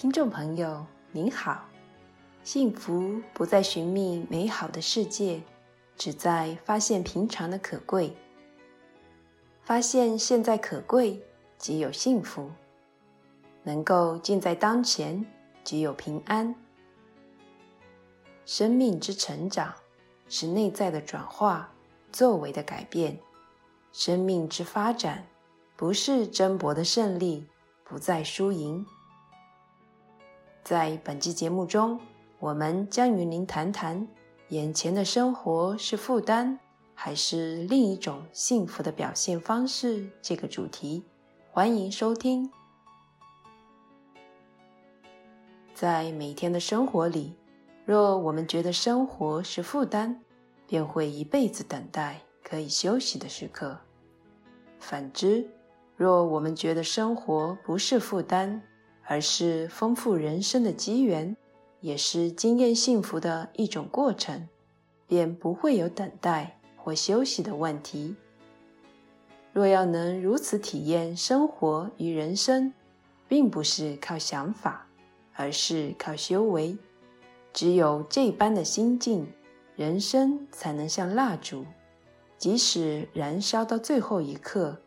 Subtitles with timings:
[0.00, 1.68] 听众朋友您好，
[2.42, 5.42] 幸福不在寻觅美好的世界，
[5.94, 8.16] 只在发现平常的可贵。
[9.60, 11.22] 发现现在可贵，
[11.58, 12.50] 即有幸福；
[13.62, 15.22] 能够尽在当前，
[15.62, 16.54] 即有平安。
[18.46, 19.74] 生命之成长，
[20.30, 21.70] 是内在的转化，
[22.10, 23.18] 作为的改变。
[23.92, 25.26] 生命之发展，
[25.76, 27.46] 不是争夺的胜利，
[27.84, 28.82] 不在输赢。
[30.62, 31.98] 在本期节目中，
[32.38, 34.06] 我们将与您谈谈：
[34.48, 36.58] 眼前的生活是负担，
[36.94, 40.08] 还是另一种幸福的表现方式？
[40.22, 41.02] 这个主题，
[41.50, 42.50] 欢迎收听。
[45.74, 47.34] 在每天的生活里，
[47.84, 50.20] 若我们觉得生活是负担，
[50.66, 53.76] 便会一辈子等待可以休息的时刻；
[54.78, 55.50] 反之，
[55.96, 58.62] 若我们觉得生活不是负担，
[59.10, 61.36] 而是丰富人生的机缘，
[61.80, 64.48] 也是经验幸福的一种过程，
[65.08, 68.14] 便不会有等待或休息的问题。
[69.52, 72.72] 若要能如此体验生活与人生，
[73.26, 74.86] 并不是靠想法，
[75.34, 76.78] 而是靠修为。
[77.52, 79.26] 只有这般的心境，
[79.74, 81.66] 人生才能像蜡烛，
[82.38, 84.80] 即使燃烧到最后一刻，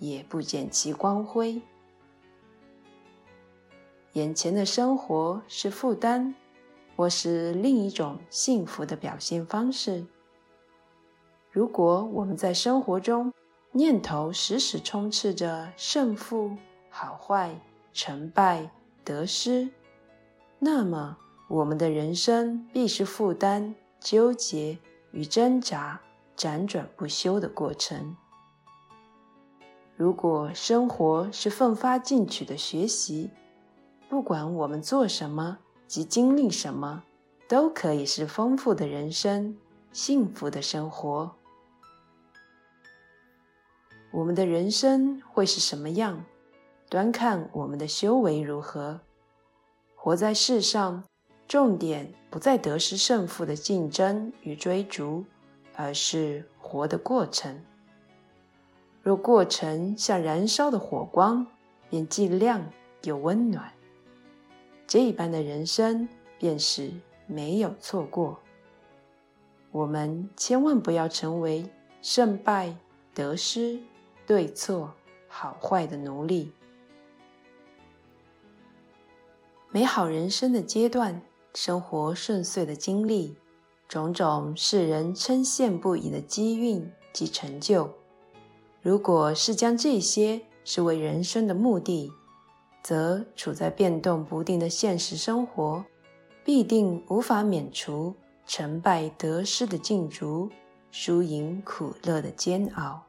[0.00, 1.62] 也不减其光辉。
[4.14, 6.34] 眼前的生活是负担，
[6.96, 10.04] 或是另一种幸福的表现方式。
[11.50, 13.32] 如果我们在生活中
[13.72, 16.56] 念头时时充斥着胜负、
[16.88, 17.54] 好坏、
[17.92, 18.70] 成败、
[19.04, 19.68] 得失，
[20.58, 21.16] 那么，
[21.48, 24.78] 我们的人生必是负担、纠结
[25.12, 26.00] 与挣扎，
[26.36, 28.16] 辗转不休的过程。
[29.96, 33.30] 如果生活是奋发进取的学习，
[34.10, 37.04] 不管我们做什么及经历什么，
[37.48, 39.56] 都可以是丰富的人生、
[39.92, 41.30] 幸福的生活。
[44.10, 46.24] 我们的人生会是什么样？
[46.88, 49.00] 端看我们的修为如何。
[49.94, 51.04] 活在世上。
[51.46, 55.24] 重点不在得失胜负的竞争与追逐，
[55.74, 57.60] 而是活的过程。
[59.02, 61.44] 若过程像燃烧的火光，
[61.88, 62.64] 便既亮
[63.02, 63.72] 又温暖。
[64.90, 66.90] 这一般的人生便是
[67.28, 68.40] 没有错过。
[69.70, 71.64] 我们千万不要成为
[72.02, 72.74] 胜败、
[73.14, 73.78] 得失、
[74.26, 74.92] 对错、
[75.28, 76.50] 好坏的奴隶。
[79.70, 81.22] 美好人生的阶段。
[81.54, 83.36] 生活顺遂的经历，
[83.88, 87.92] 种种世人称羡不已的机运及成就，
[88.82, 92.12] 如果是将这些视为人生的目的，
[92.82, 95.84] 则处在变动不定的现实生活，
[96.44, 98.14] 必定无法免除
[98.46, 100.48] 成败得失的竞逐、
[100.90, 103.02] 输赢苦乐的煎熬。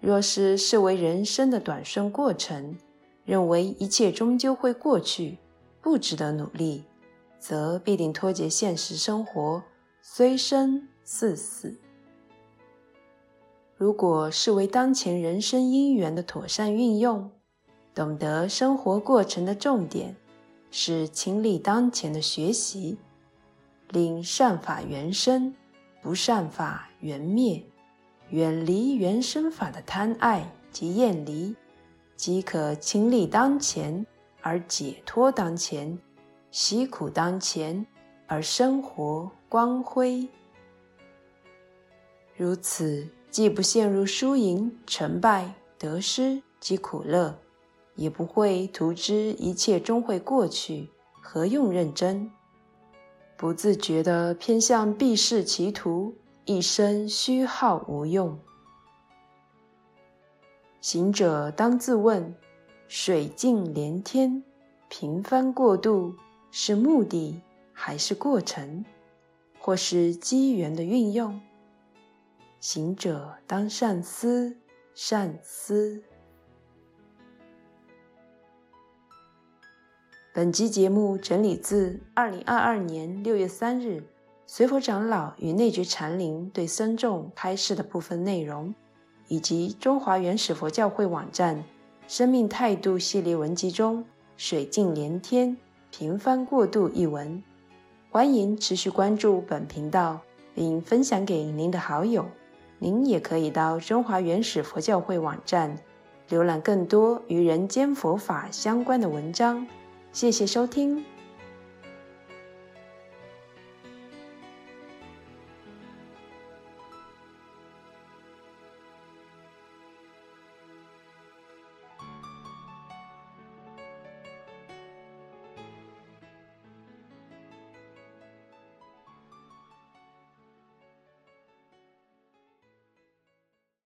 [0.00, 2.76] 若是视为人生的短顺过程，
[3.24, 5.38] 认为一切终究会过去，
[5.80, 6.84] 不值得努力。
[7.38, 9.64] 则必定脱节现实生活，
[10.00, 11.76] 虽生似死。
[13.74, 17.32] 如果视为当前人生因缘的妥善运用，
[17.94, 20.16] 懂得生活过程的重点
[20.70, 22.96] 是亲历当前的学习，
[23.90, 25.54] 令善法缘生，
[26.00, 27.62] 不善法缘灭，
[28.30, 31.54] 远离缘生法的贪爱及厌离，
[32.16, 34.06] 即可亲历当前
[34.40, 35.98] 而解脱当前。
[36.50, 37.86] 惜苦当前，
[38.26, 40.28] 而生活光辉。
[42.36, 47.38] 如此，既不陷入输赢、成败、得失及苦乐，
[47.94, 52.30] 也不会徒知一切终会过去，何用认真？
[53.36, 56.14] 不自觉地偏向避世歧途，
[56.44, 58.38] 一生虚耗无用。
[60.80, 62.34] 行者当自问：
[62.88, 64.42] 水镜连天，
[64.88, 66.14] 平凡过渡。
[66.54, 67.40] 是目的
[67.72, 68.84] 还是过程，
[69.58, 71.40] 或是机缘的运用？
[72.60, 74.58] 行者当善思，
[74.94, 76.04] 善思。
[80.34, 84.02] 本集节目整理自二零二二年六月三日
[84.46, 88.74] 随佛长老与内觉禅林对僧众开示的部分内容，
[89.28, 91.56] 以及中华原始佛教会网站
[92.08, 94.02] 《生命态度》系列文集中
[94.38, 95.54] “水镜连天”。
[95.92, 97.42] 平凡过渡一文，
[98.10, 100.18] 欢迎持续关注本频道，
[100.54, 102.24] 并分享给您的好友。
[102.78, 105.76] 您也可以到中华原始佛教会网站
[106.30, 109.66] 浏览更多与人间佛法相关的文章，
[110.12, 111.11] 谢谢收听。